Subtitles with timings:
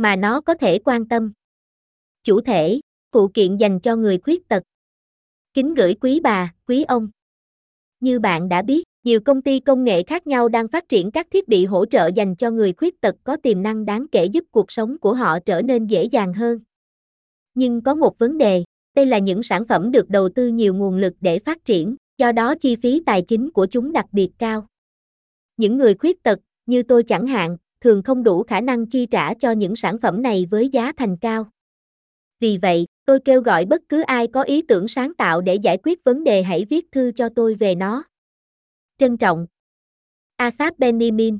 [0.00, 1.32] mà nó có thể quan tâm.
[2.24, 2.80] Chủ thể,
[3.12, 4.62] phụ kiện dành cho người khuyết tật.
[5.54, 7.08] Kính gửi quý bà, quý ông.
[8.00, 11.26] Như bạn đã biết, nhiều công ty công nghệ khác nhau đang phát triển các
[11.30, 14.44] thiết bị hỗ trợ dành cho người khuyết tật có tiềm năng đáng kể giúp
[14.50, 16.58] cuộc sống của họ trở nên dễ dàng hơn.
[17.54, 18.64] Nhưng có một vấn đề,
[18.94, 22.32] đây là những sản phẩm được đầu tư nhiều nguồn lực để phát triển, do
[22.32, 24.66] đó chi phí tài chính của chúng đặc biệt cao.
[25.56, 29.34] Những người khuyết tật, như tôi chẳng hạn, thường không đủ khả năng chi trả
[29.34, 31.50] cho những sản phẩm này với giá thành cao.
[32.40, 35.78] Vì vậy, tôi kêu gọi bất cứ ai có ý tưởng sáng tạo để giải
[35.82, 38.02] quyết vấn đề hãy viết thư cho tôi về nó.
[38.98, 39.46] Trân trọng.
[40.36, 41.38] Asap Benjamin